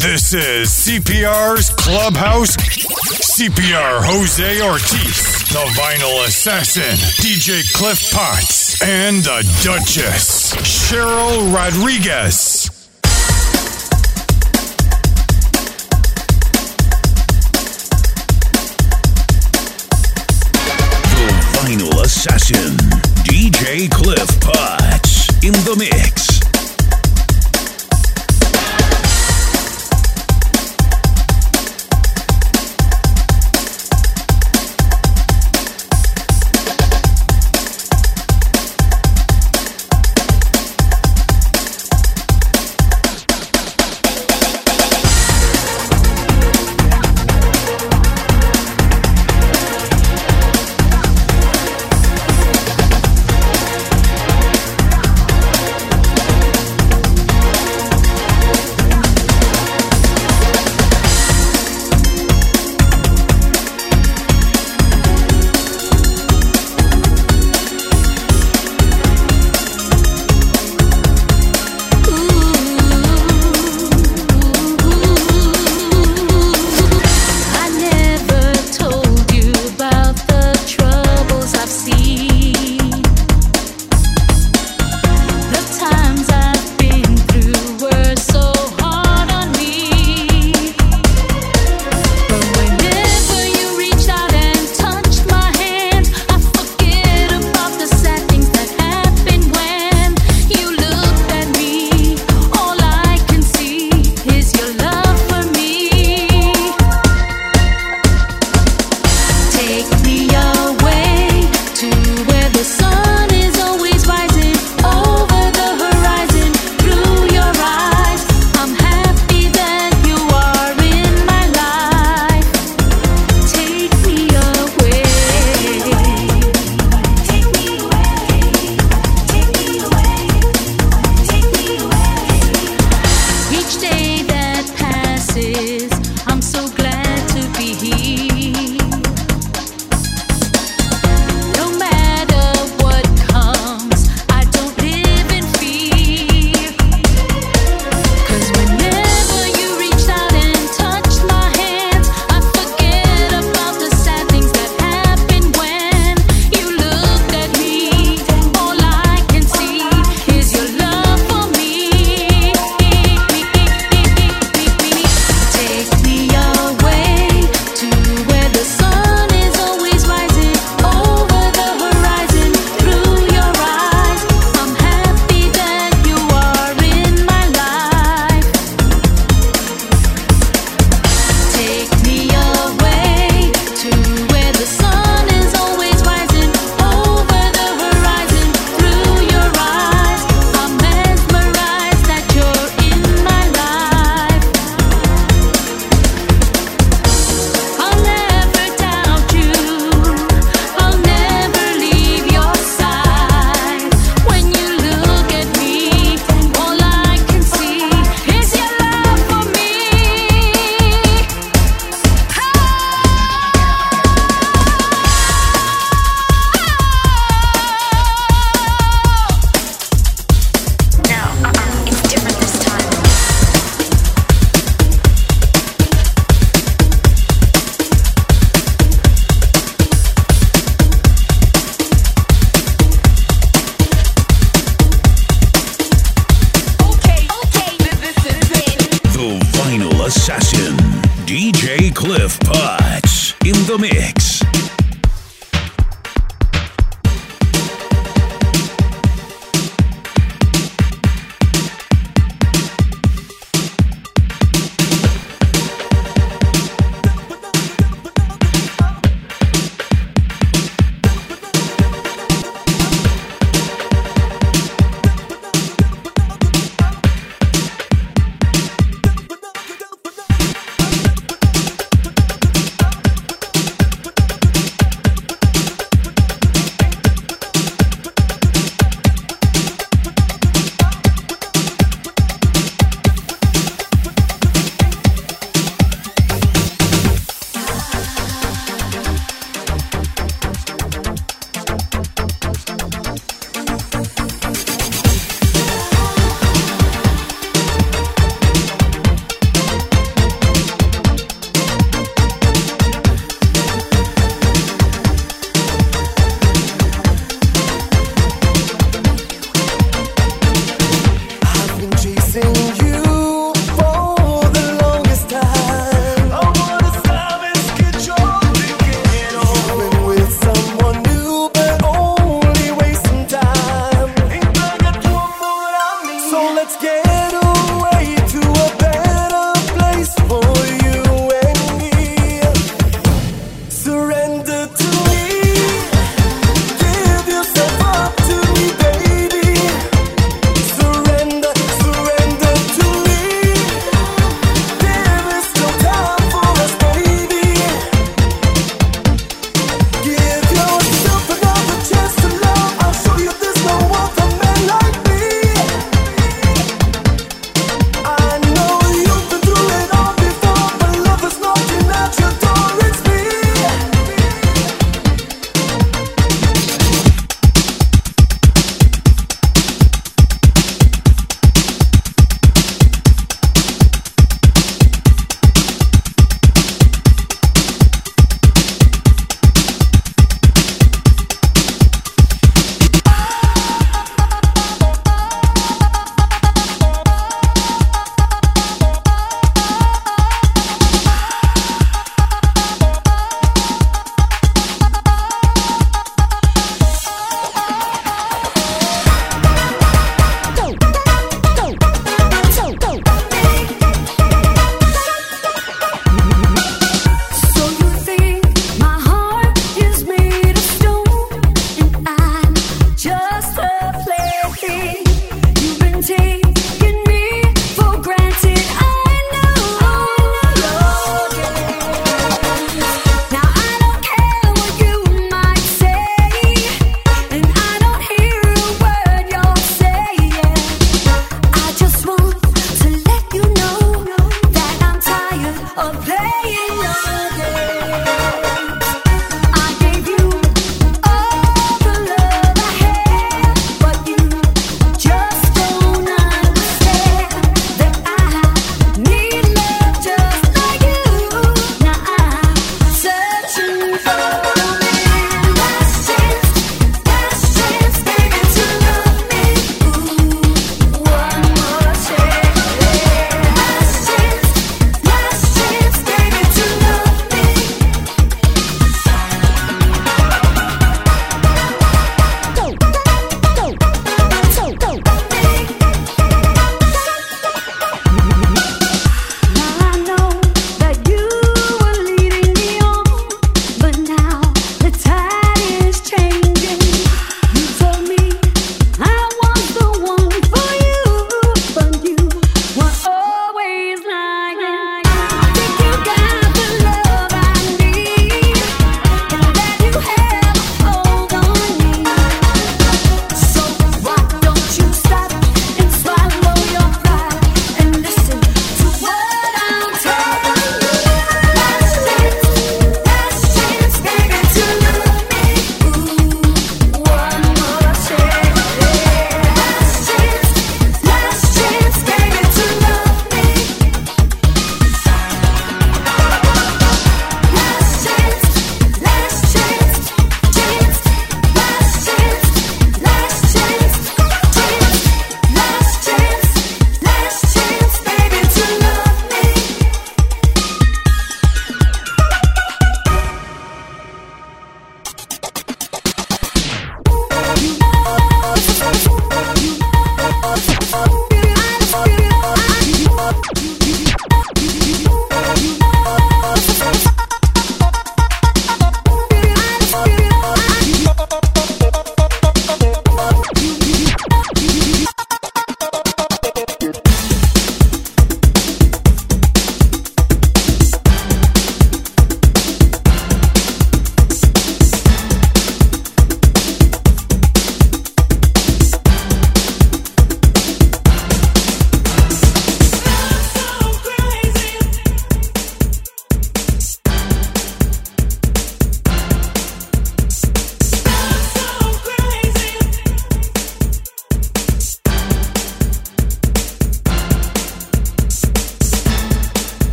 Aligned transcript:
This 0.00 0.32
is 0.32 0.68
CPR's 0.70 1.68
Clubhouse. 1.68 2.56
CPR 2.56 4.00
Jose 4.02 4.62
Ortiz, 4.62 5.48
the 5.50 5.64
Vinyl 5.76 6.26
Assassin, 6.26 6.96
DJ 7.22 7.70
Cliff 7.74 8.10
Potts, 8.10 8.80
and 8.80 9.18
the 9.18 9.42
Duchess, 9.62 10.54
Cheryl 10.54 11.54
Rodriguez. 11.54 12.70
The 21.12 21.28
Vinyl 21.52 22.02
Assassin, 22.02 22.74
DJ 23.24 23.90
Cliff 23.90 24.40
Potts, 24.40 25.28
in 25.44 25.52
the 25.52 25.76
mix. 25.78 26.19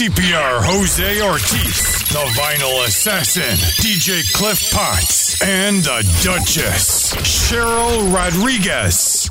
CPR 0.00 0.62
Jose 0.64 1.20
Ortiz, 1.20 2.08
the 2.08 2.24
Vinyl 2.32 2.86
Assassin, 2.86 3.54
DJ 3.84 4.22
Cliff 4.32 4.72
Potts, 4.72 5.42
and 5.42 5.76
the 5.82 6.00
Duchess, 6.24 7.12
Cheryl 7.16 8.10
Rodriguez. 8.10 9.28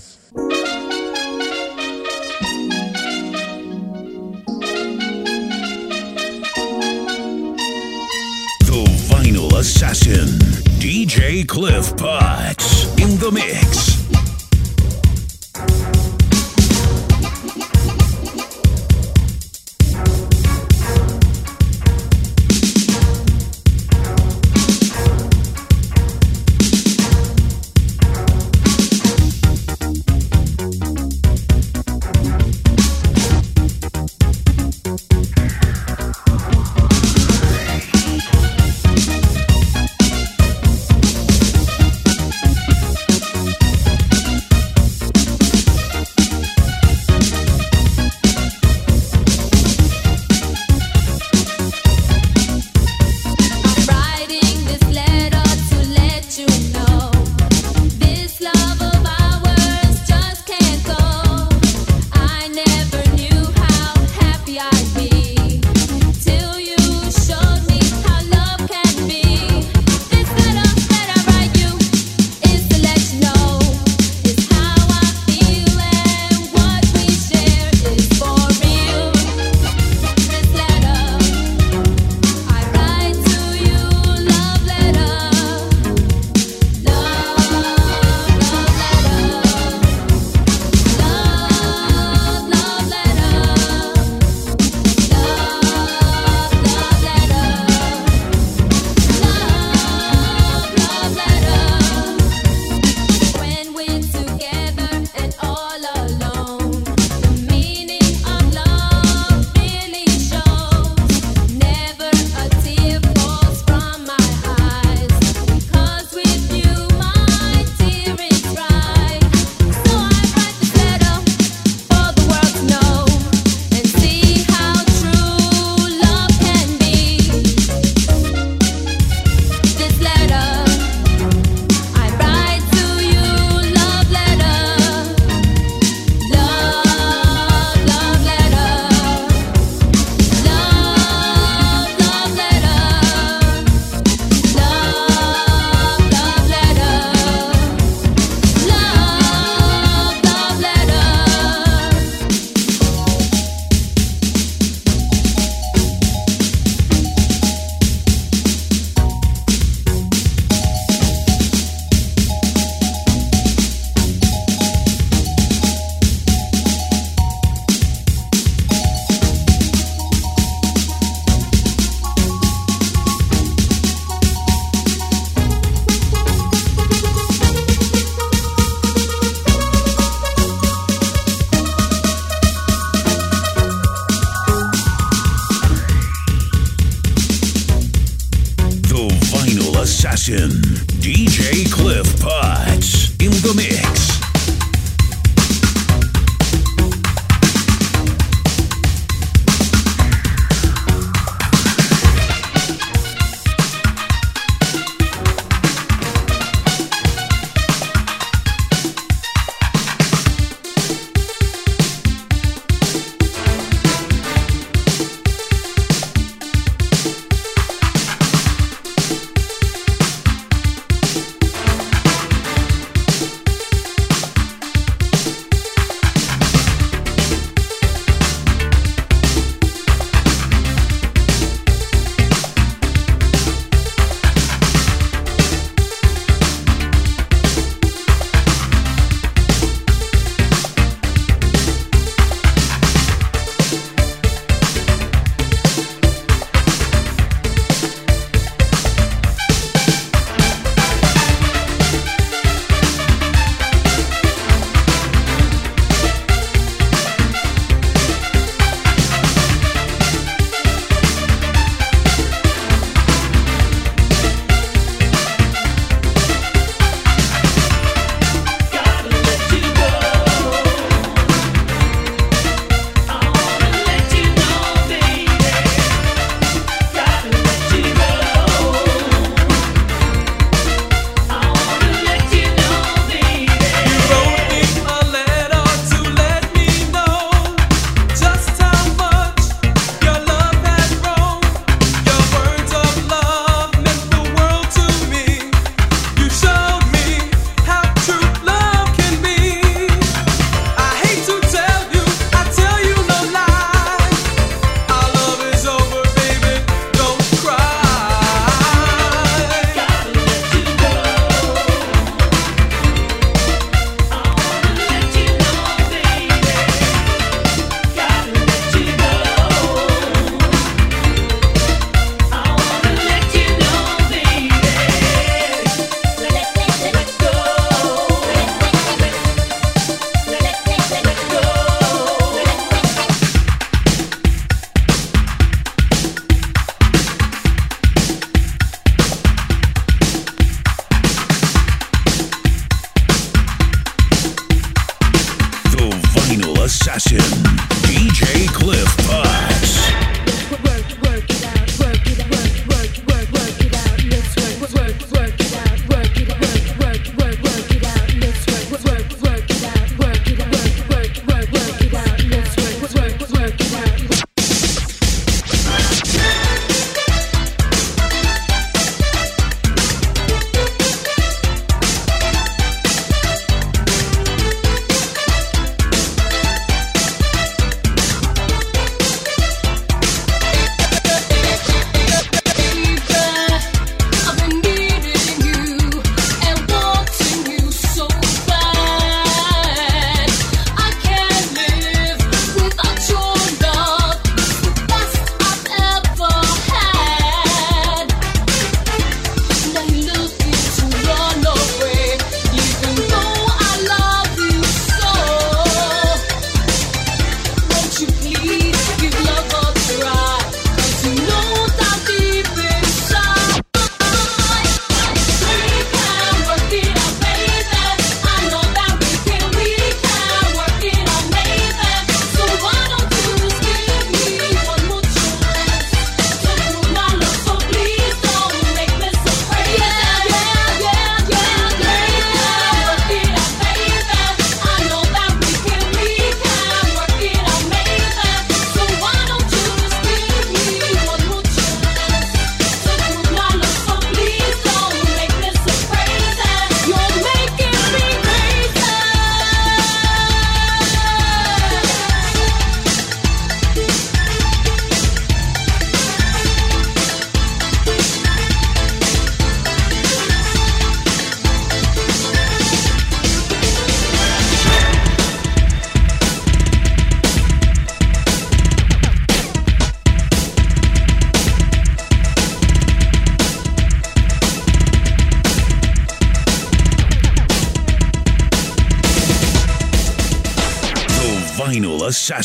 The 8.68 8.86
Vinyl 9.10 9.52
Assassin, 9.58 10.28
DJ 10.78 11.48
Cliff 11.48 11.98
Potts. 11.98 12.59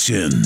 Vinyl 0.09 0.44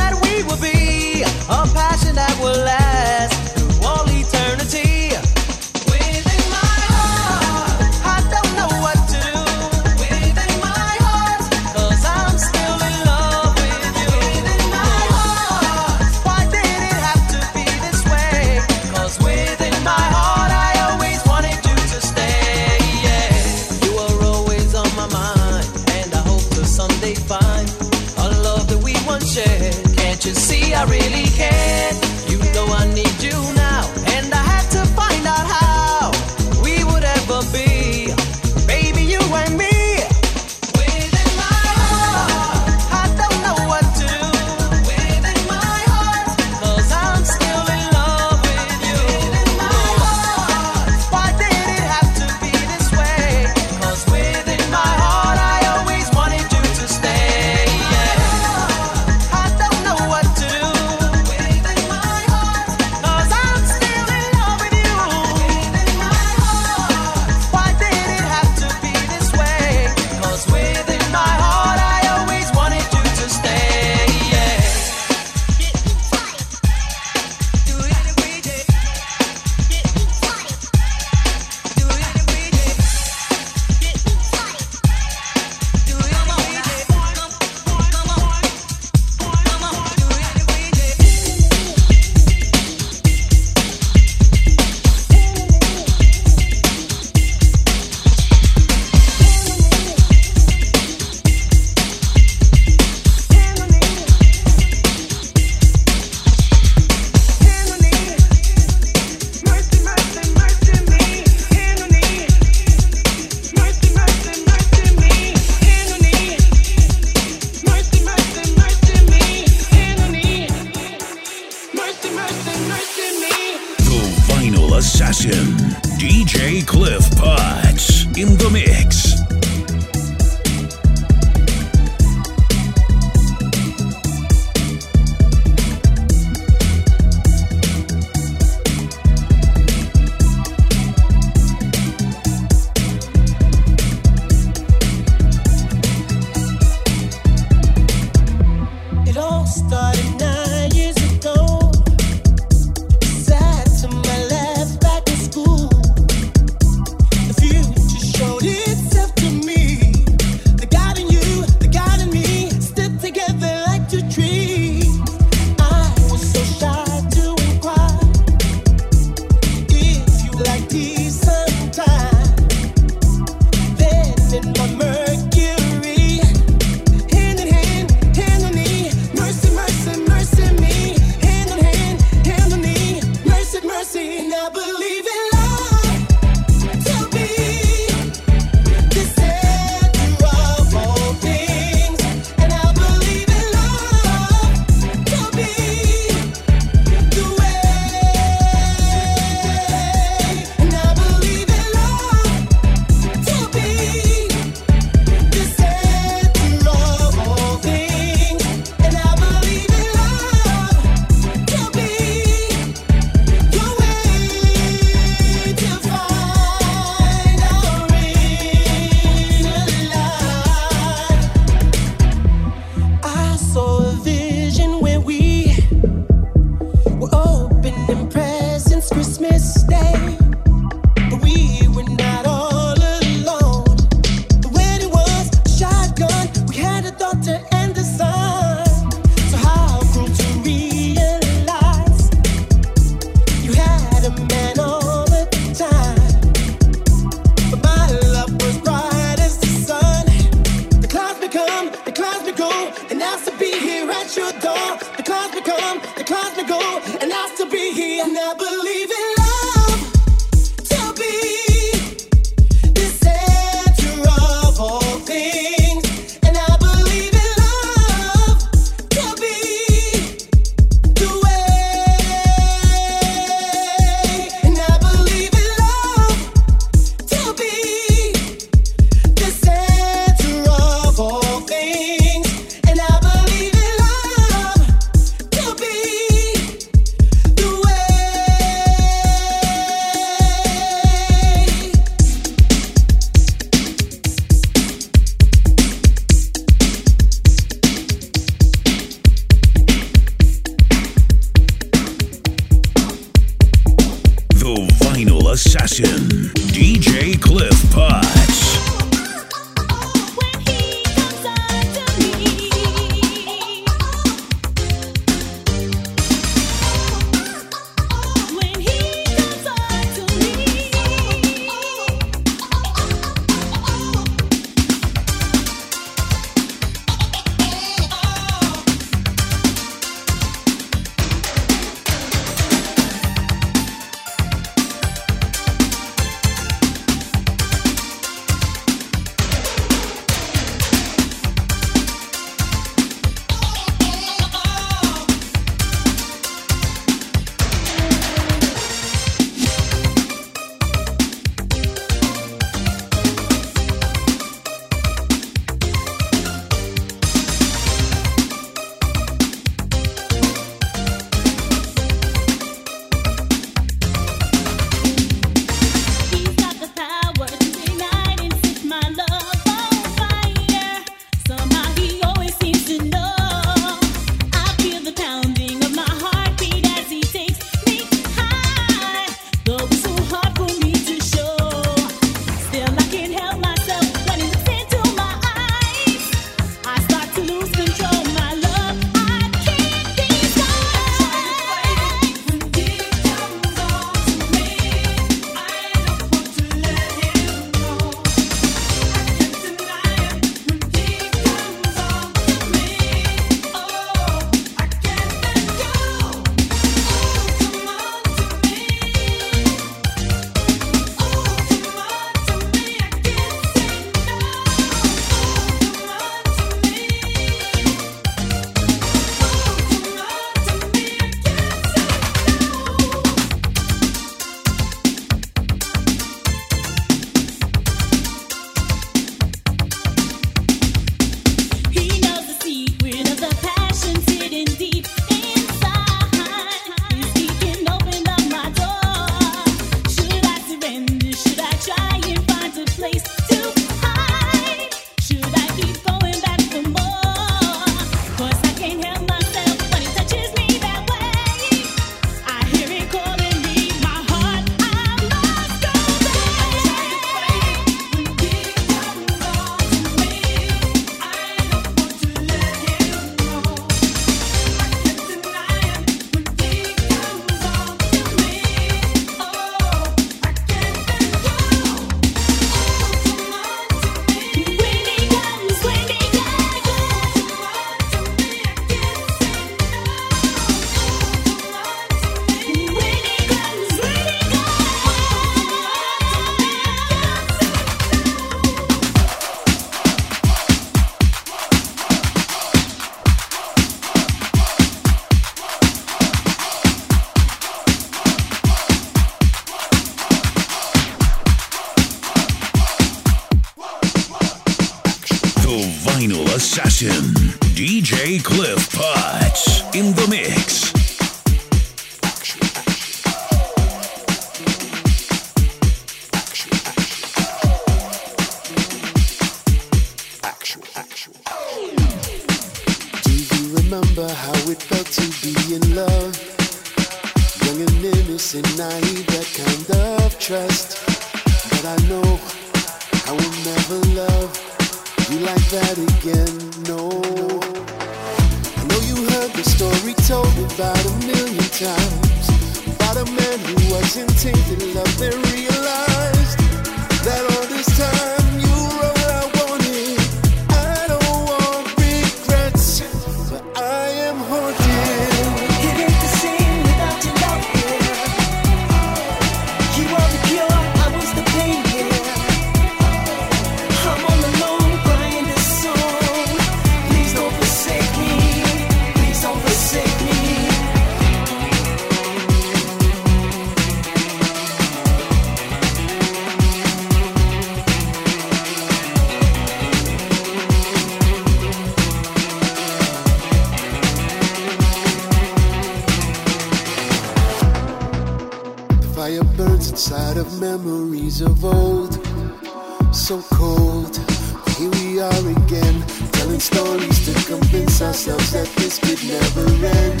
ourselves 597.90 598.30
that 598.30 598.46
this 598.54 598.78
could 598.78 599.02
never 599.02 599.50
end. 599.66 600.00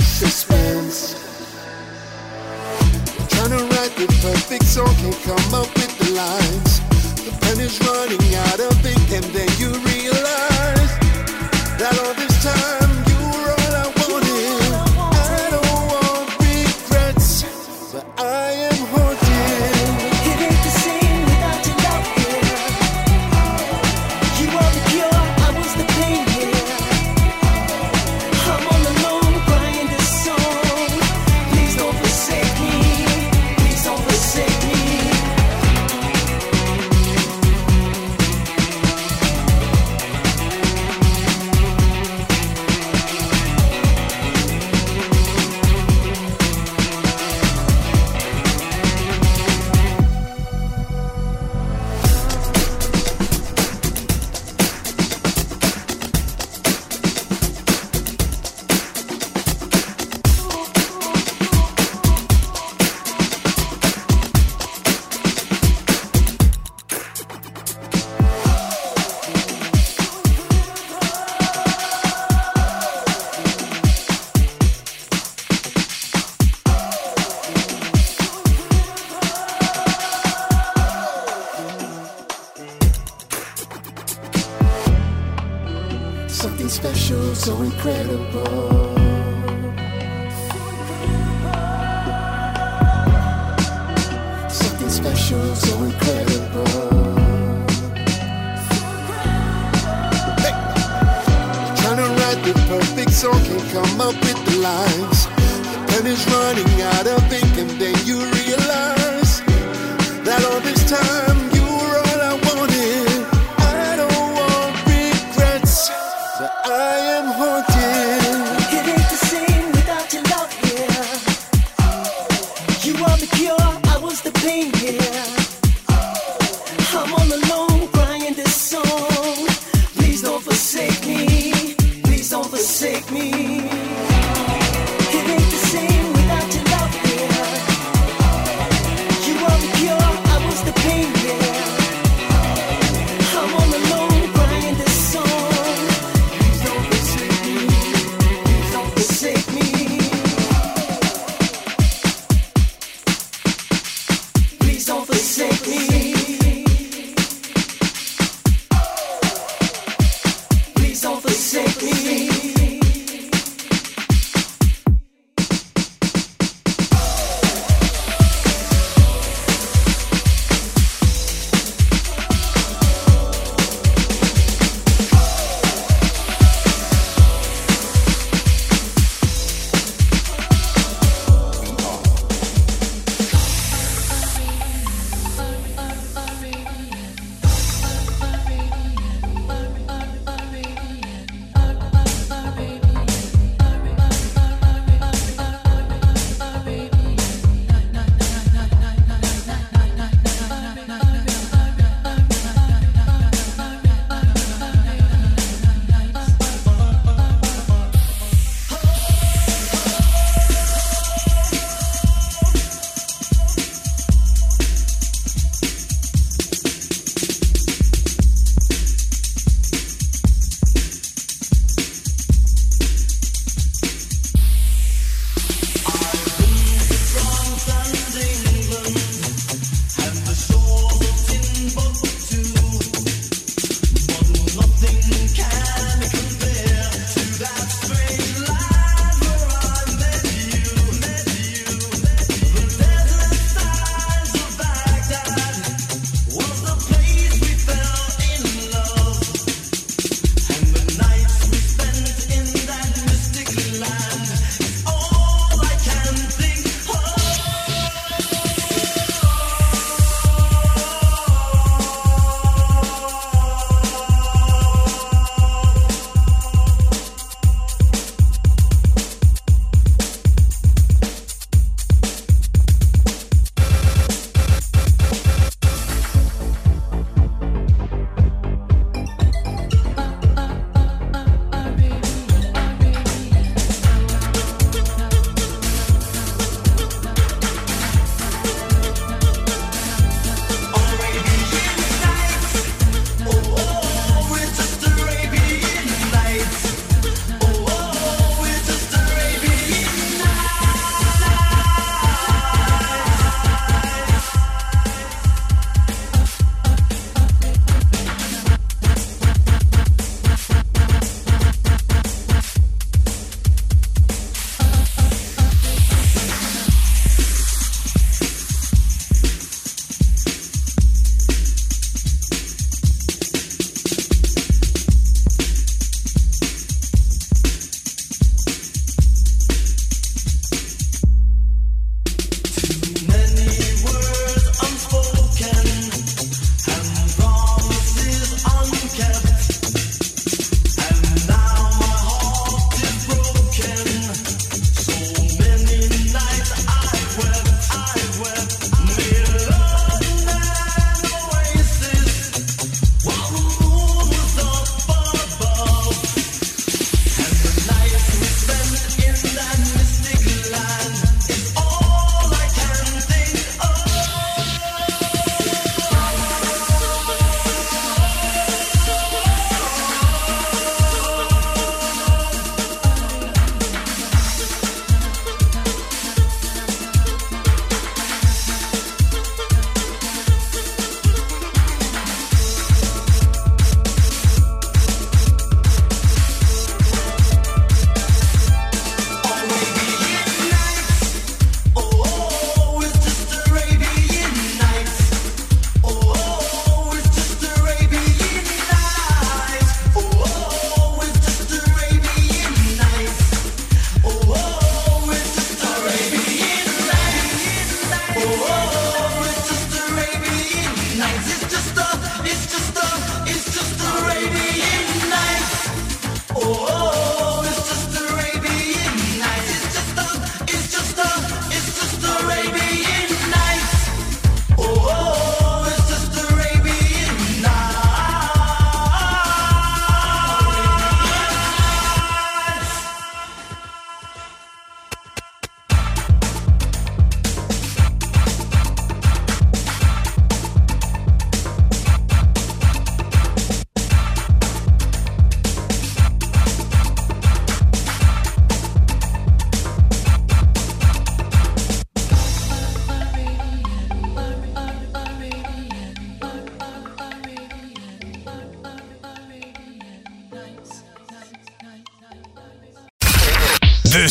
Suspense. 0.00 1.20
Trying 3.28 3.50
to 3.50 3.62
write 3.76 3.92
the 4.00 4.06
perfect 4.24 4.64
song, 4.64 4.94
can't 4.96 5.20
come 5.20 5.52
up 5.52 5.68
with 5.76 5.92
the 5.98 6.08
lines. 6.16 6.80
The 7.26 7.32
pen 7.42 7.60
is 7.60 7.78
running 7.84 8.27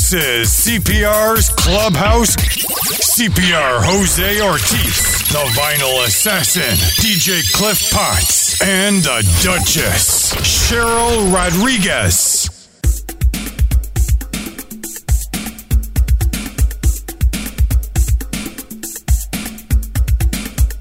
This 0.10 0.24
is 0.24 0.80
CPR's 0.80 1.50
Clubhouse. 1.50 2.34
CPR 2.38 3.84
Jose 3.84 4.42
Ortiz, 4.42 5.20
the 5.34 5.44
vinyl 5.52 6.06
assassin, 6.06 6.78
DJ 7.04 7.44
Cliff 7.52 7.92
Potts, 7.92 8.62
and 8.62 9.04
the 9.04 9.22
Duchess, 9.44 10.34
Cheryl 10.36 11.34
Rodriguez. 11.34 12.48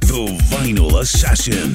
The 0.03 0.39
Vinyl 0.51 1.01
Assassin, 1.01 1.75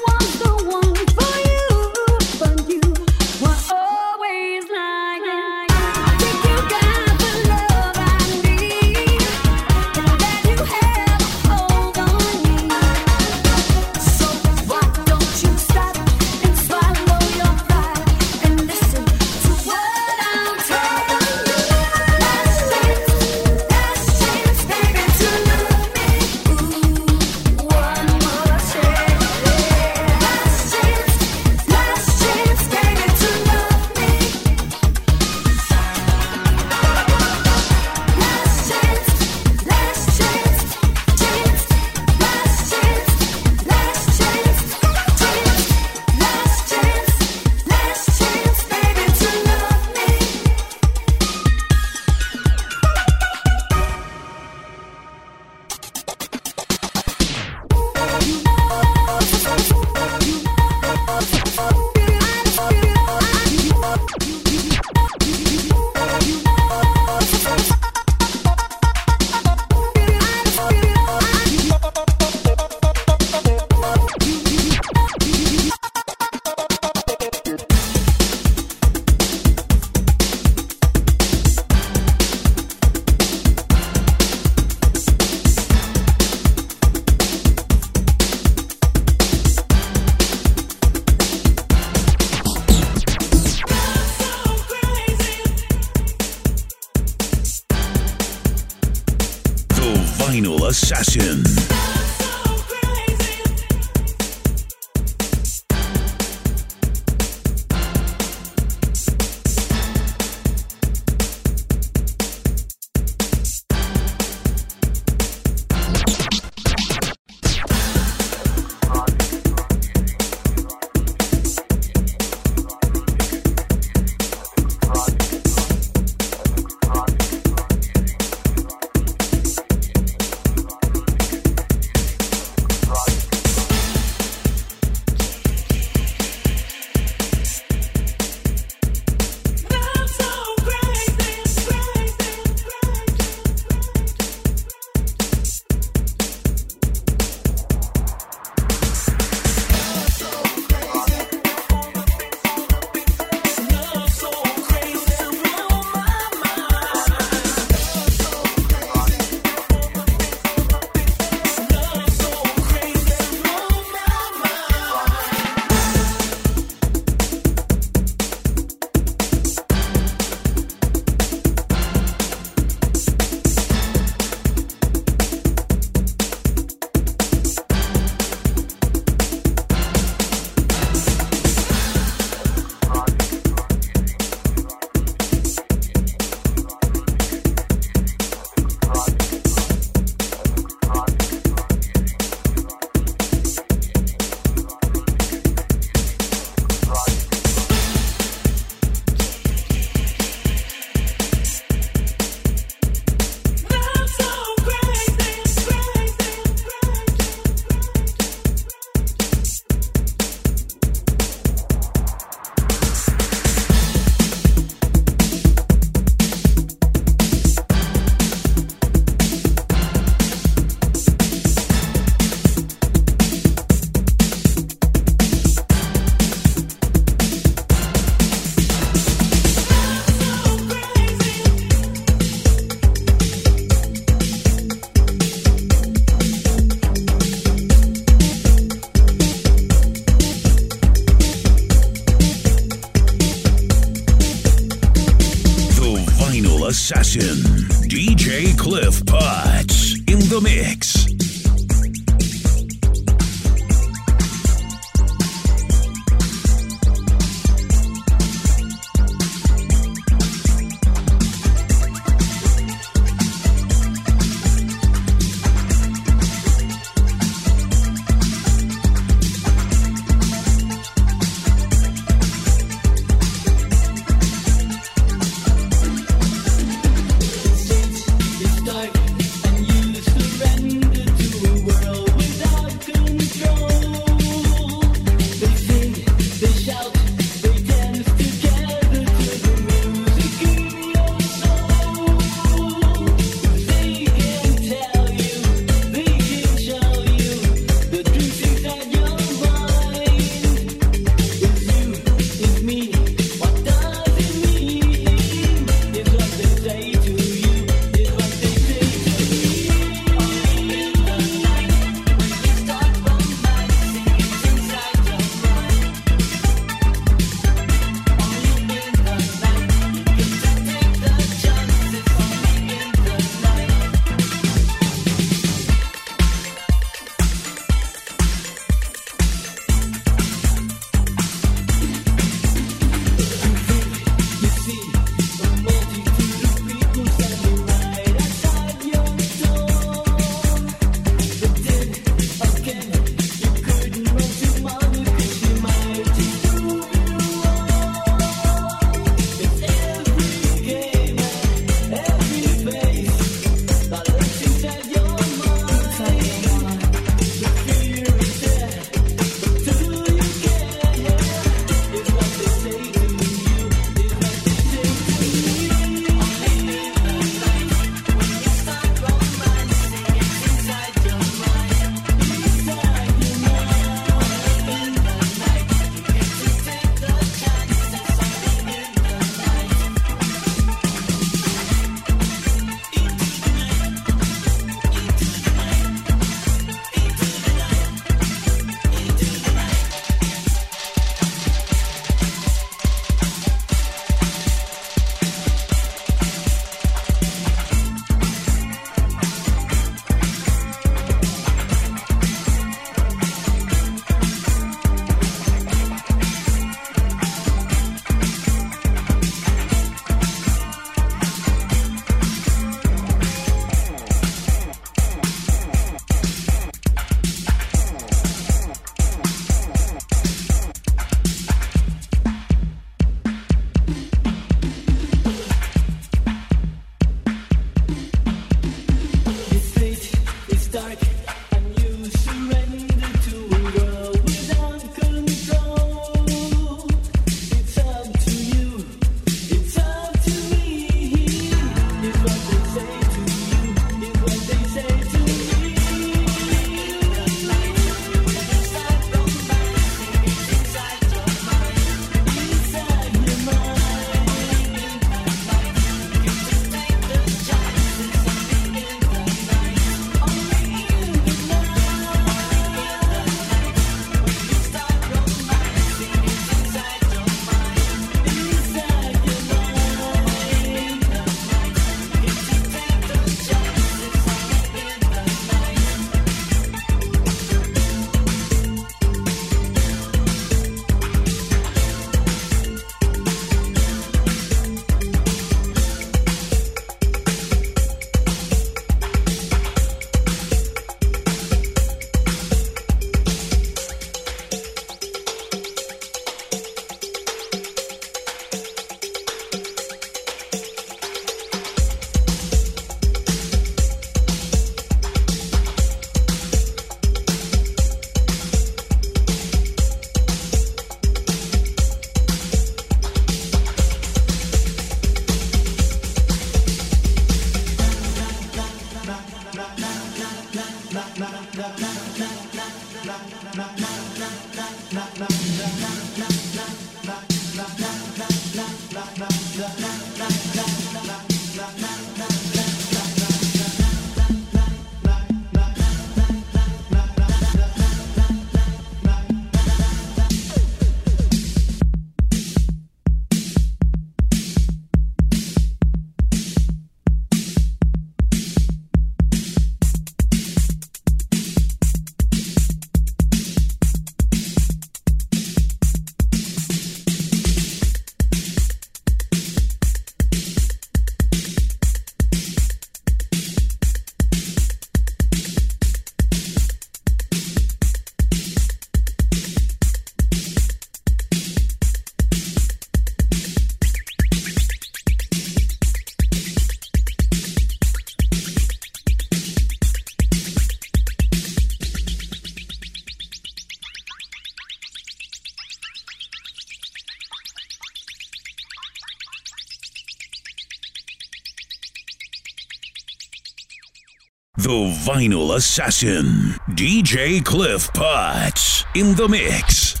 Vinyl 594.71 595.55
Assassin, 595.55 596.55
DJ 596.69 597.43
Cliff 597.43 597.91
Potts, 597.93 598.85
in 598.95 599.13
the 599.15 599.27
mix. 599.27 600.00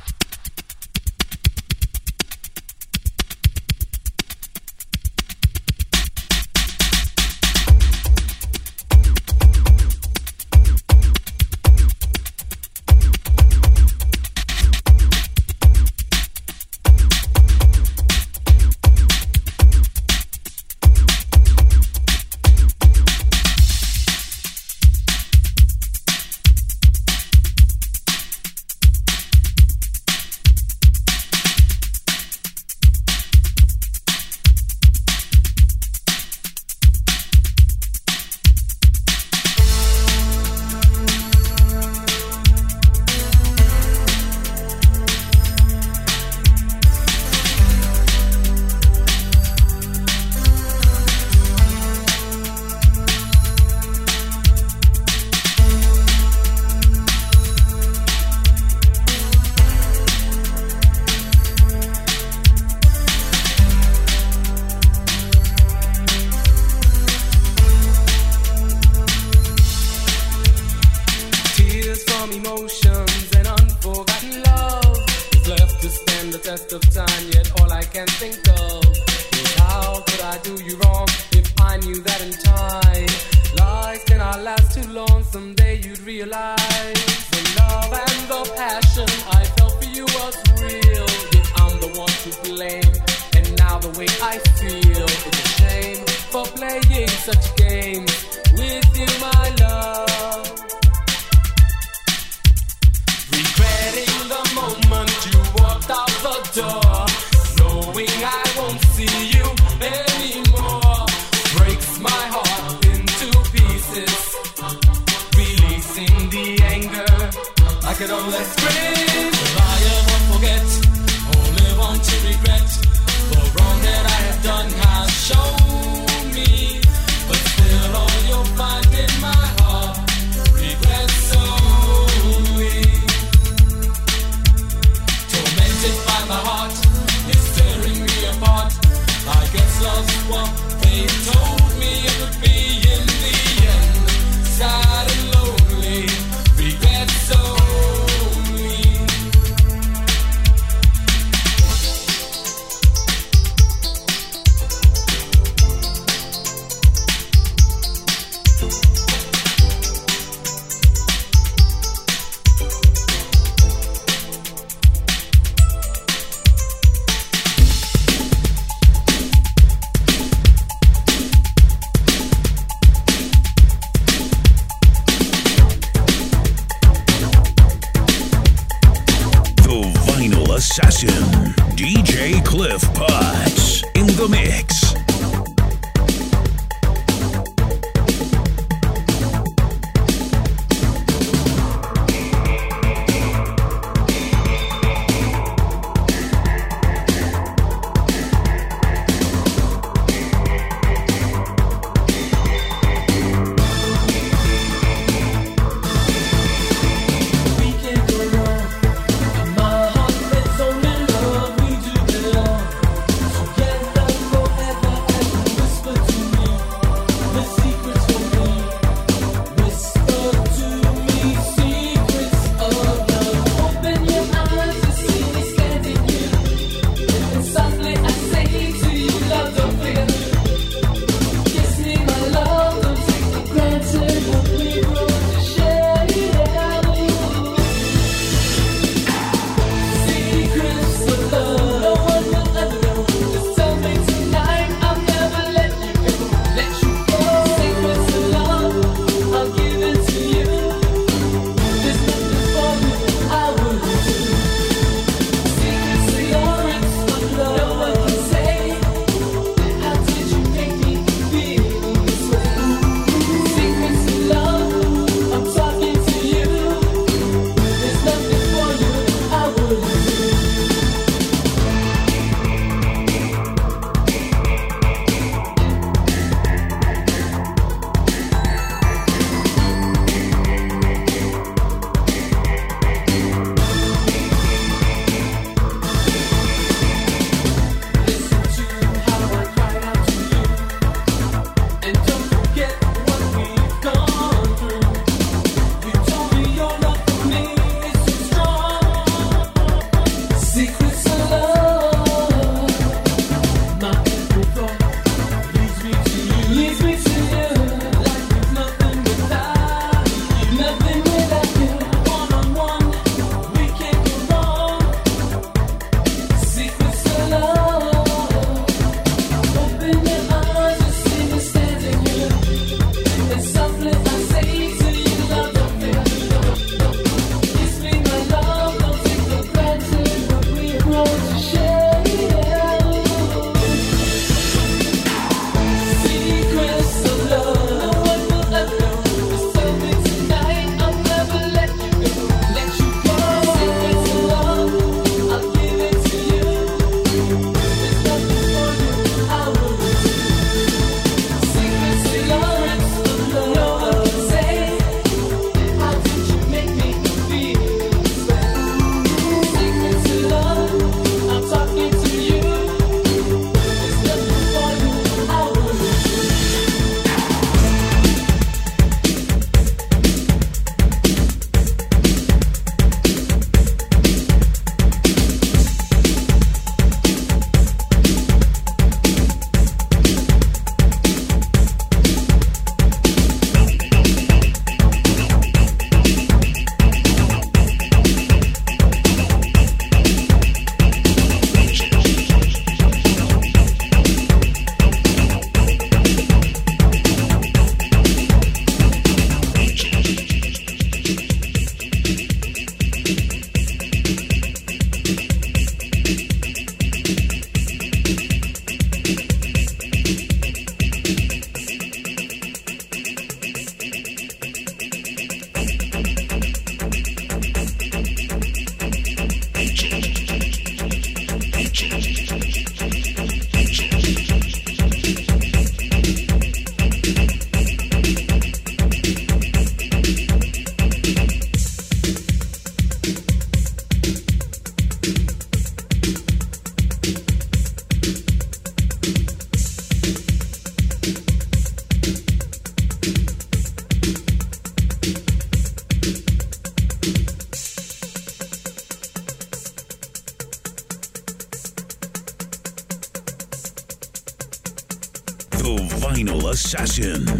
Assassin, 457.01 457.30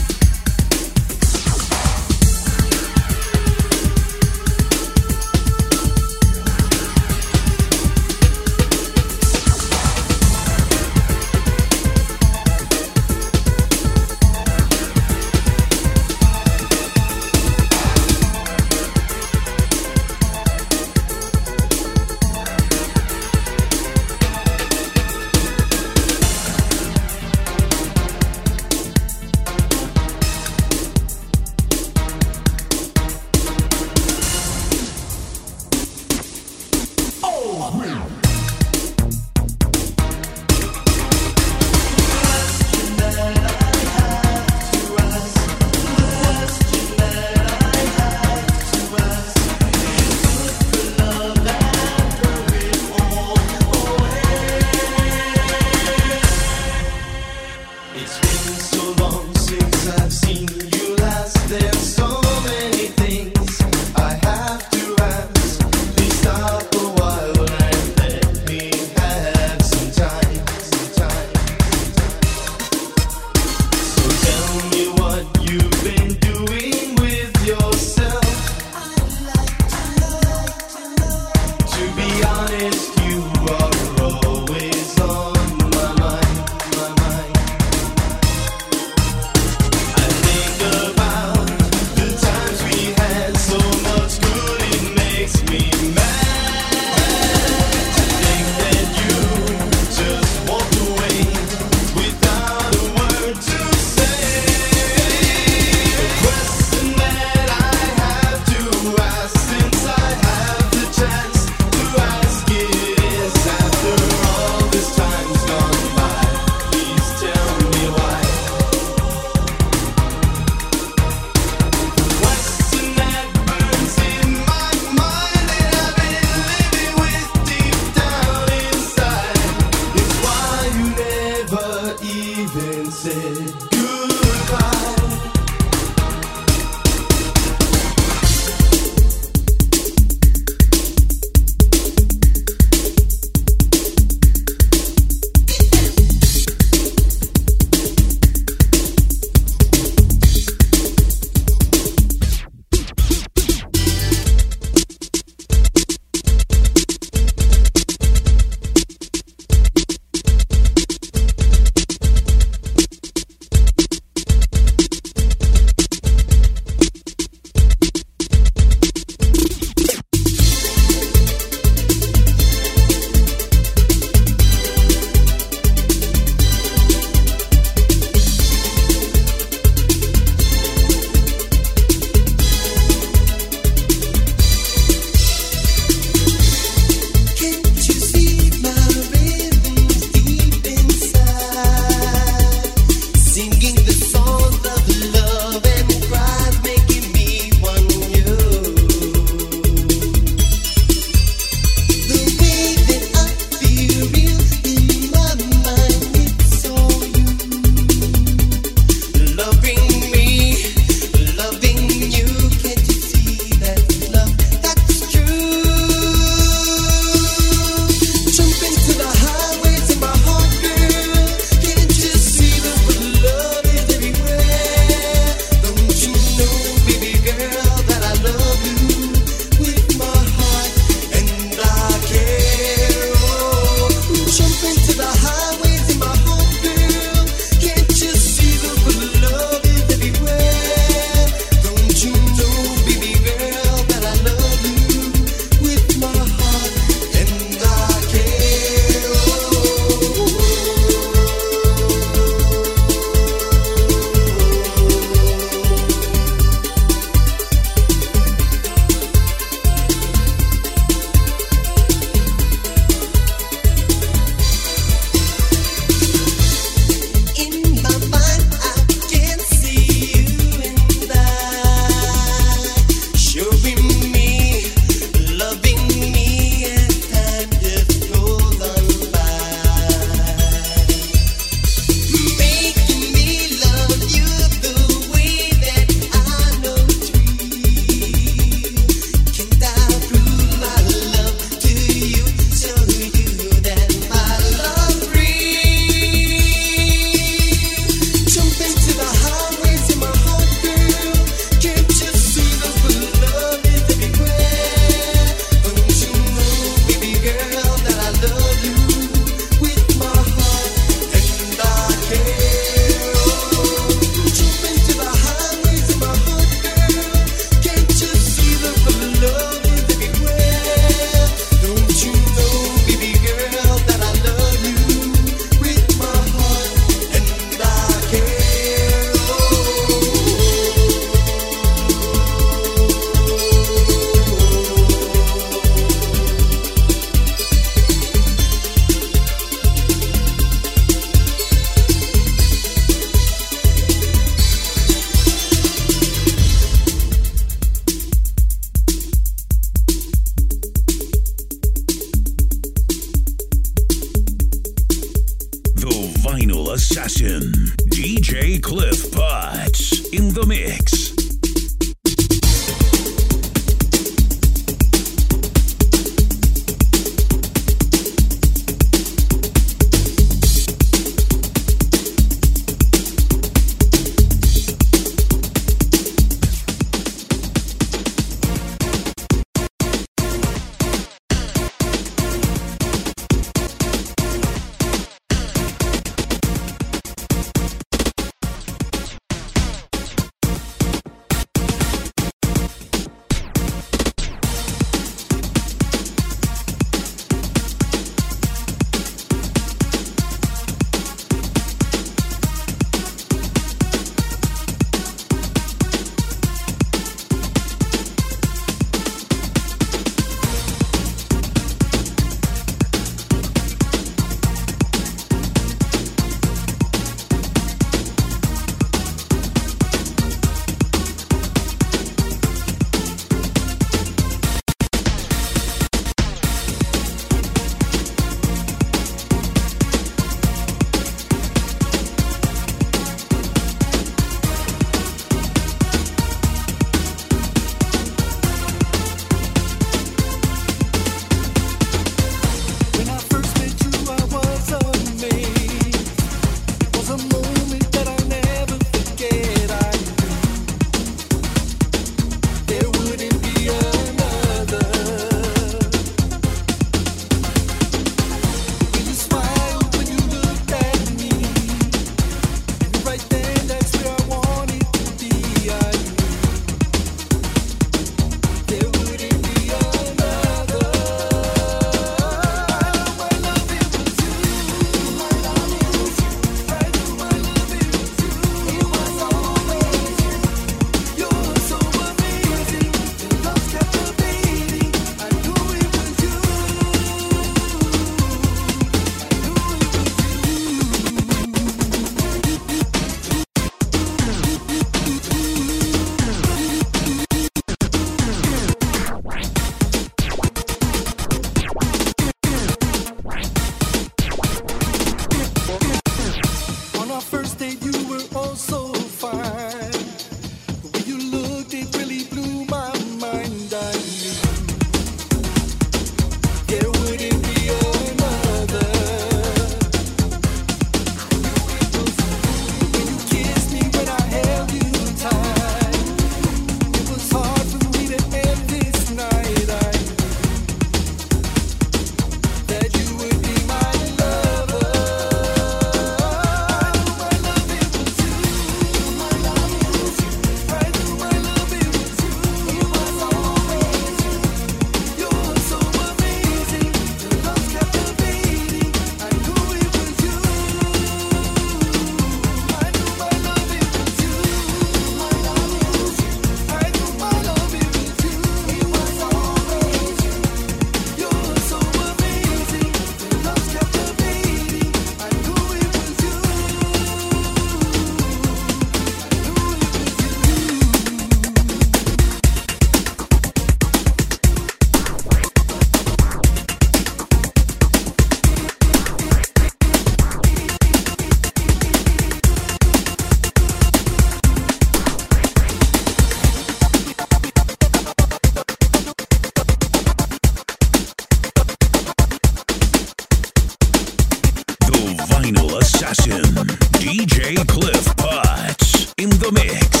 Cliff 597.65 598.15
Potts 598.17 599.13
in 599.17 599.29
the 599.29 599.51
mix. 599.51 600.00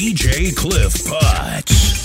DJ 0.00 0.56
Cliff 0.56 1.04
Potts. 1.04 1.99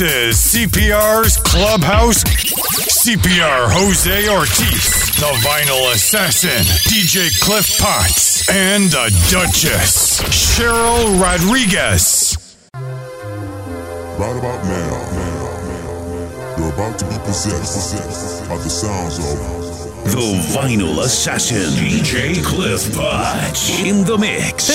This 0.00 0.54
is 0.54 0.66
CPR's 0.66 1.36
Clubhouse. 1.36 2.24
CPR 2.24 3.68
Jose 3.68 4.30
Ortiz, 4.30 4.88
the 5.20 5.26
Vinyl 5.44 5.92
Assassin, 5.92 6.64
DJ 6.88 7.28
Cliff 7.42 7.78
Potts, 7.78 8.48
and 8.48 8.84
the 8.84 9.10
Duchess, 9.30 10.22
Cheryl 10.22 11.20
Rodriguez. 11.20 12.34
Right 12.72 14.38
about 14.38 14.64
now, 14.64 16.56
you're 16.56 16.72
about 16.72 16.98
to 17.00 17.04
be 17.04 17.18
possessed 17.26 18.48
by 18.48 18.56
the 18.56 18.70
sounds 18.70 19.18
of. 19.18 19.60
The 20.04 20.40
Vinyl 20.58 21.04
Assassin, 21.04 21.70
DJ 21.76 22.42
Cliff 22.42 22.96
Potts, 22.96 23.78
in 23.80 24.04
the 24.04 24.16
mix. 24.16 24.70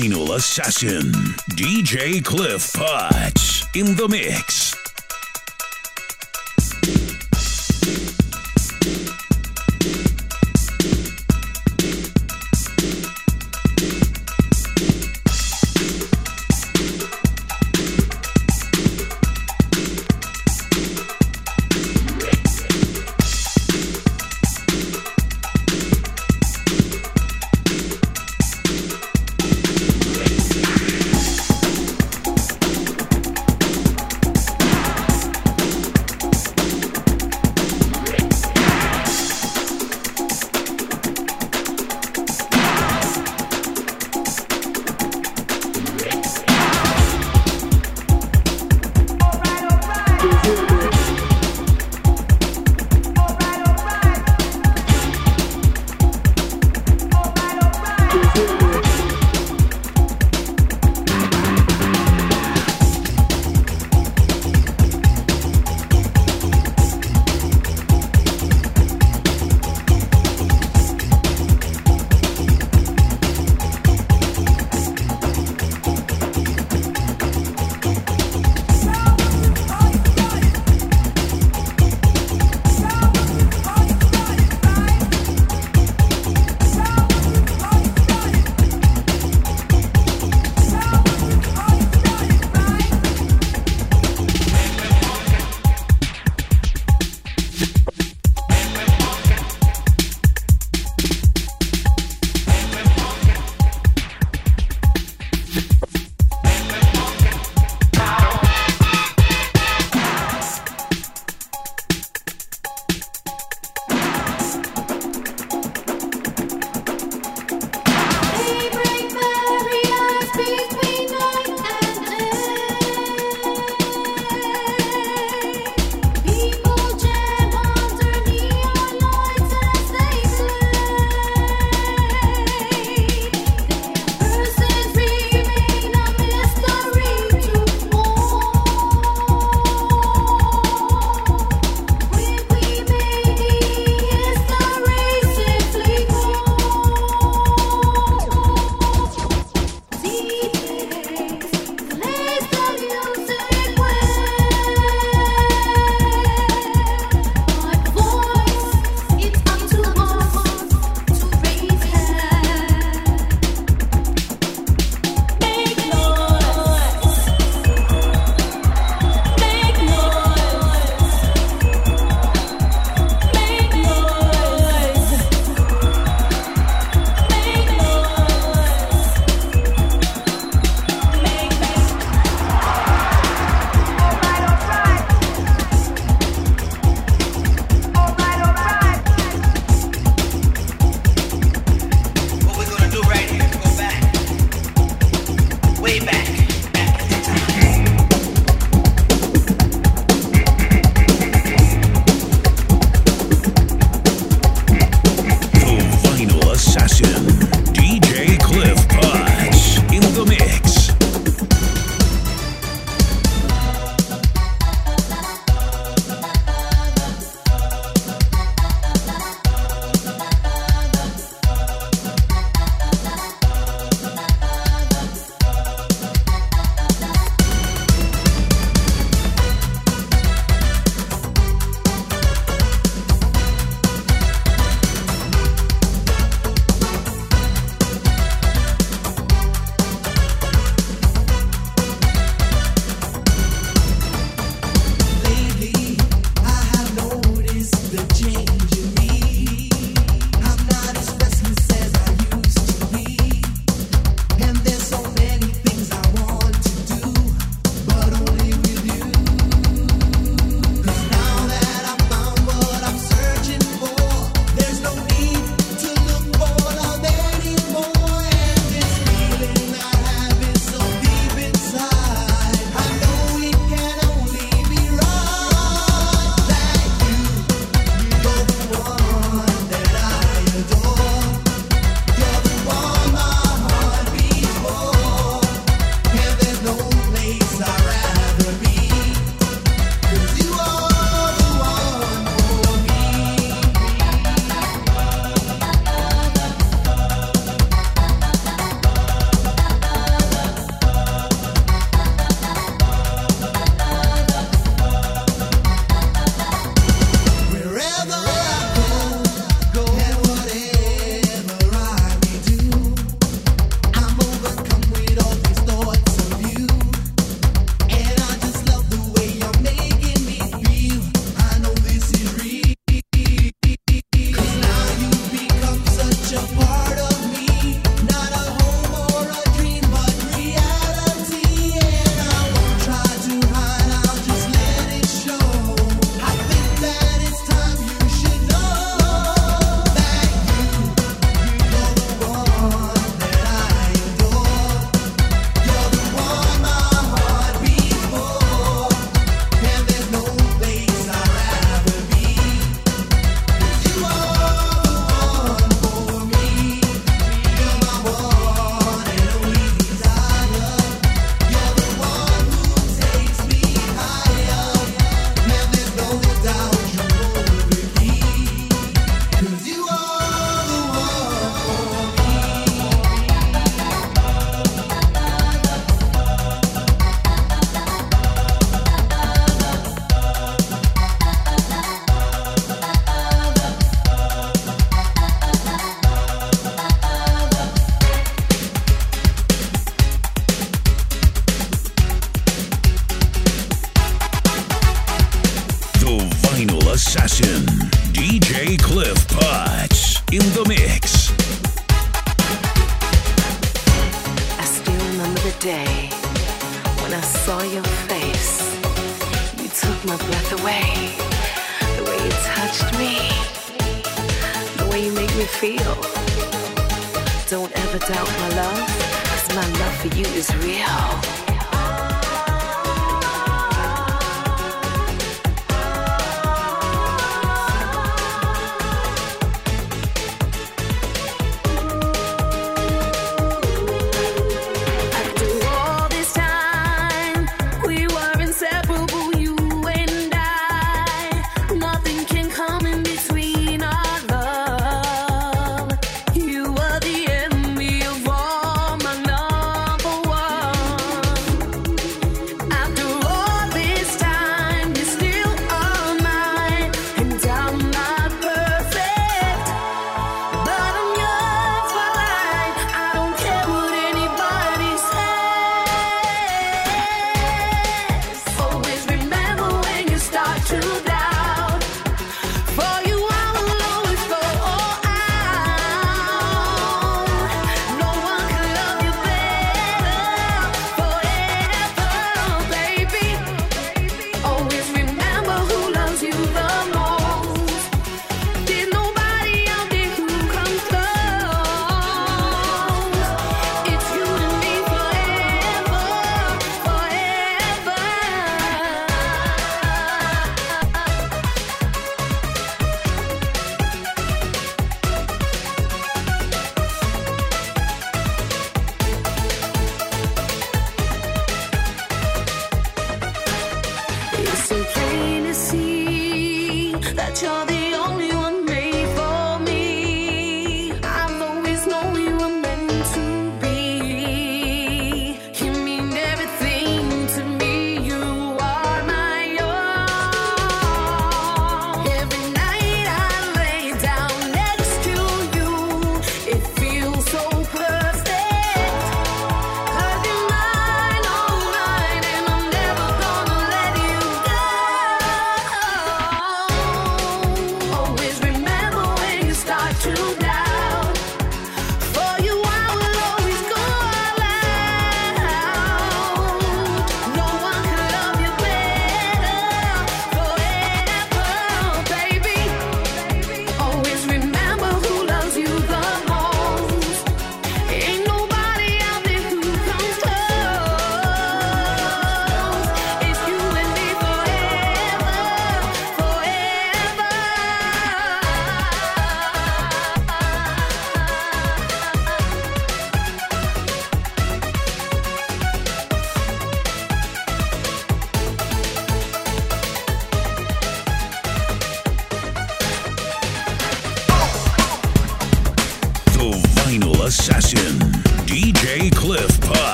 Vinyl 0.00 0.34
assassin, 0.34 1.12
DJ 1.56 2.24
Cliff 2.24 2.72
Potts, 2.72 3.66
in 3.74 3.94
the 3.96 4.08
mix. 4.08 4.69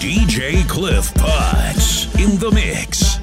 DJ 0.00 0.68
Cliff 0.68 1.14
Potts 1.14 2.12
in 2.16 2.36
the 2.38 2.50
mix. 2.50 3.21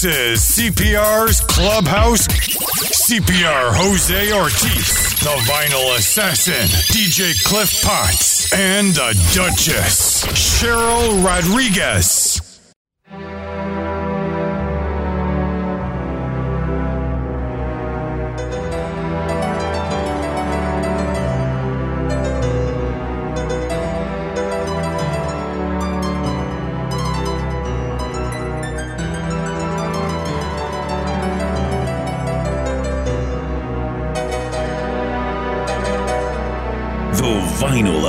This 0.00 0.16
is 0.16 0.40
CPR's 0.40 1.42
Clubhouse. 1.42 2.26
CPR 2.26 3.70
Jose 3.74 4.32
Ortiz, 4.32 5.10
the 5.20 5.36
vinyl 5.44 5.94
assassin, 5.98 6.66
DJ 6.88 7.34
Cliff 7.44 7.82
Potts, 7.82 8.50
and 8.54 8.94
the 8.94 9.12
Duchess, 9.34 10.24
Cheryl 10.28 11.22
Rodriguez. 11.22 12.19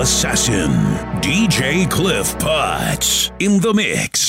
Assassin, 0.01 0.71
DJ 1.21 1.87
Cliff 1.87 2.33
Potts, 2.39 3.31
in 3.37 3.59
the 3.59 3.71
mix. 3.71 4.20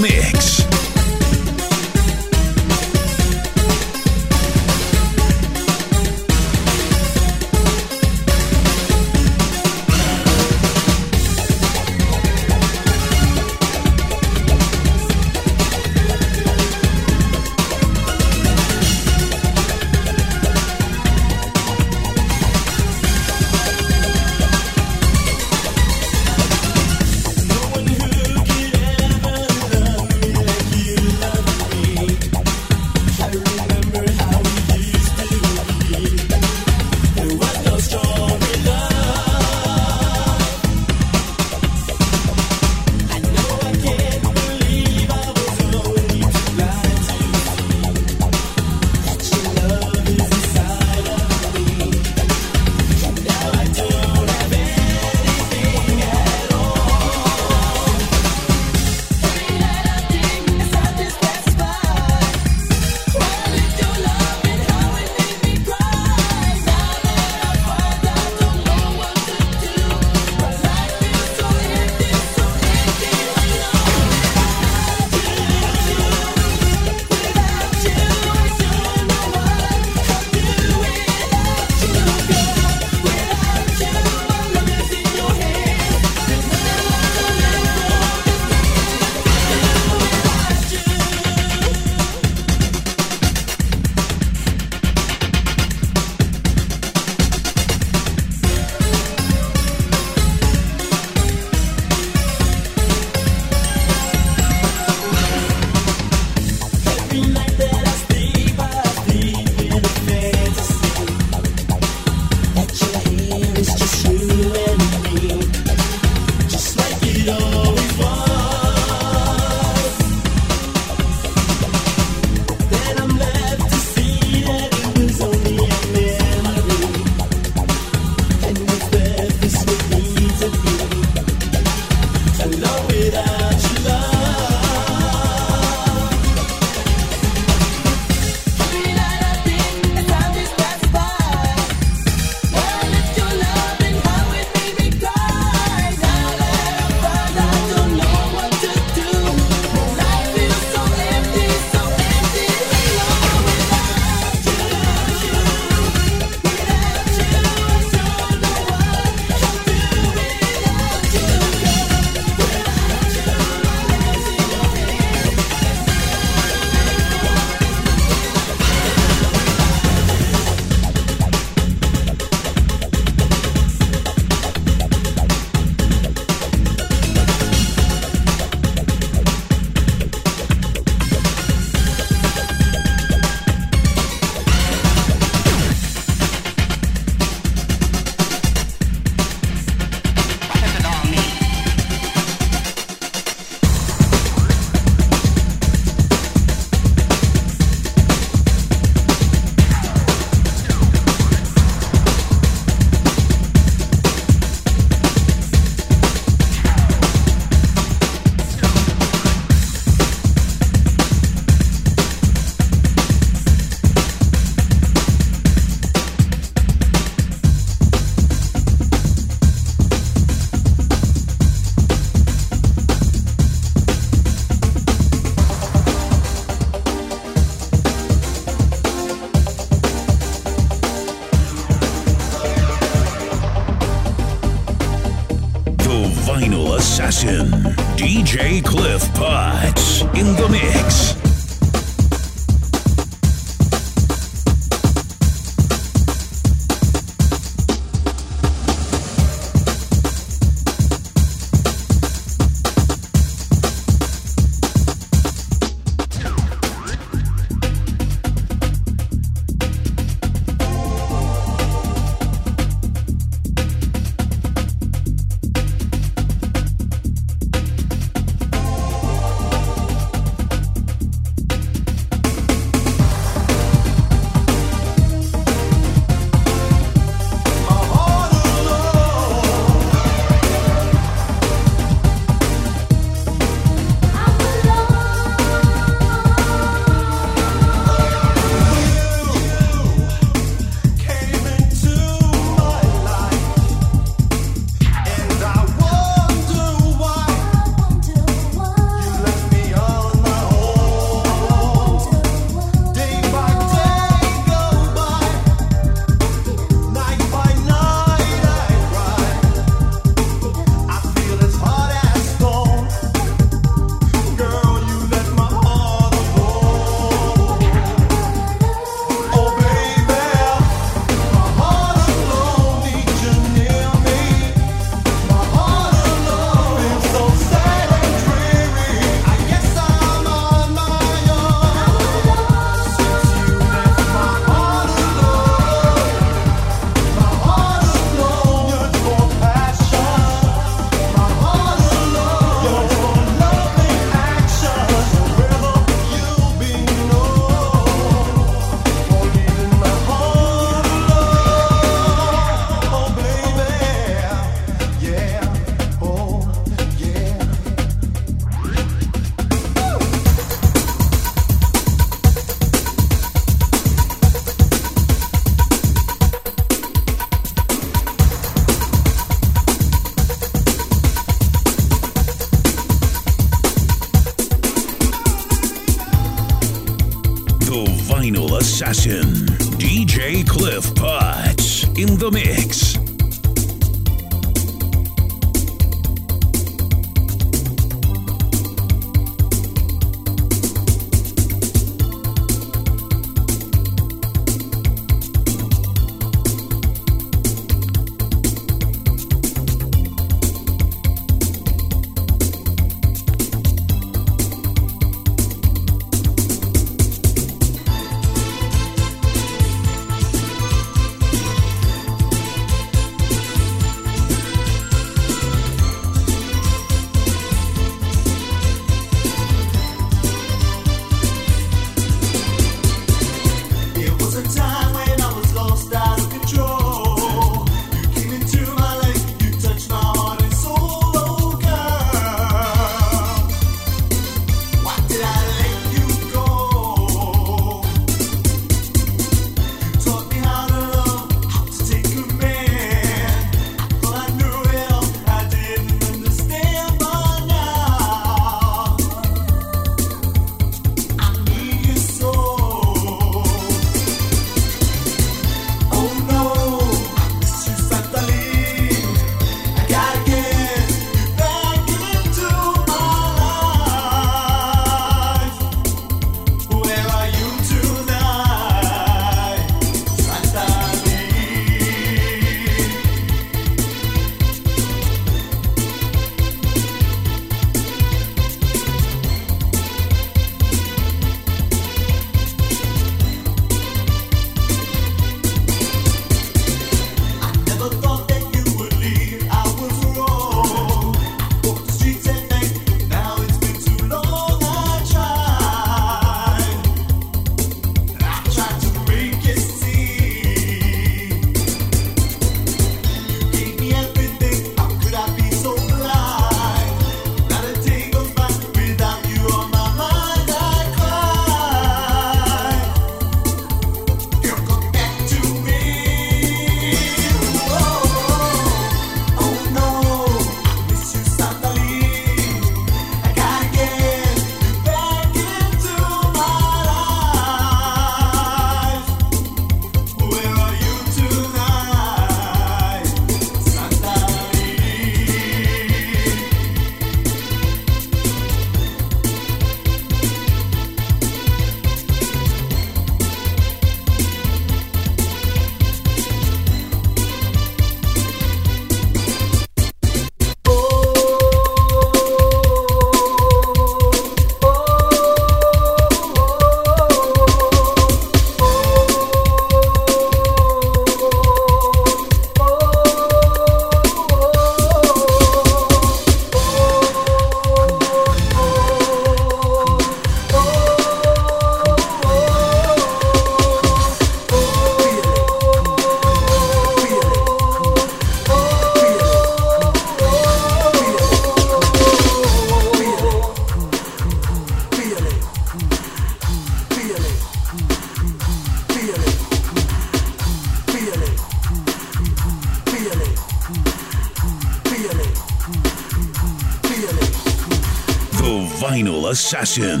Assassin, 599.40 600.00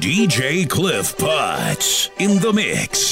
DJ 0.00 0.66
Cliff 0.66 1.14
Potts, 1.18 2.08
in 2.18 2.40
the 2.40 2.50
mix. 2.54 3.07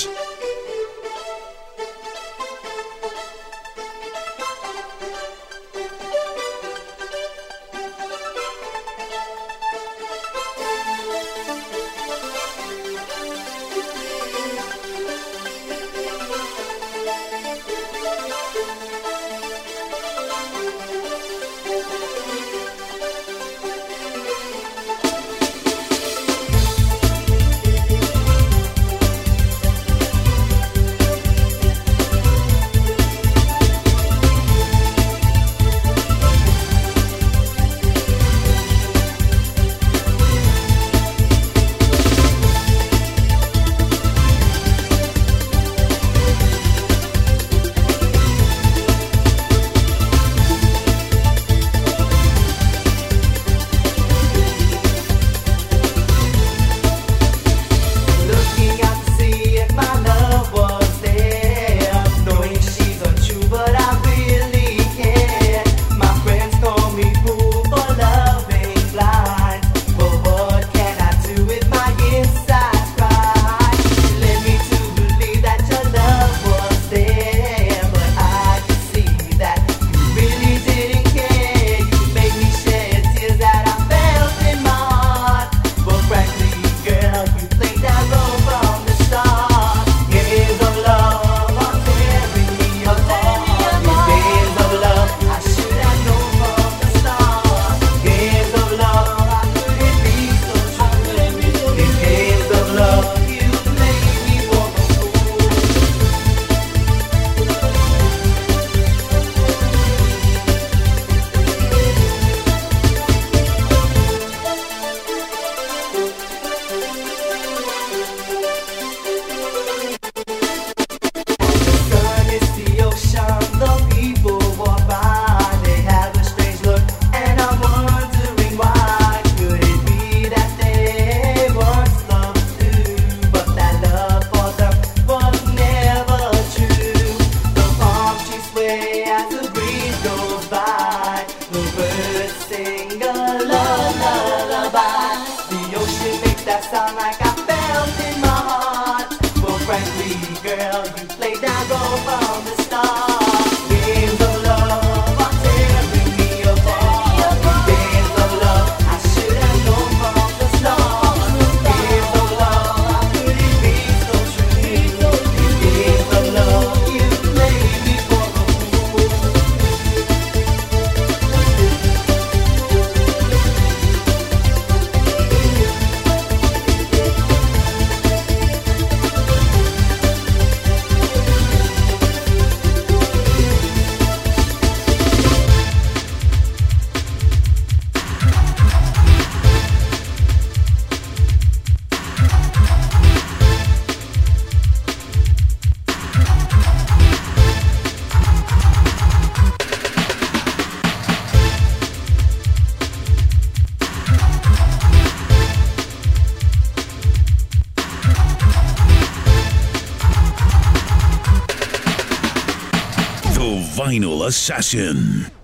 Assassin. 214.27 215.36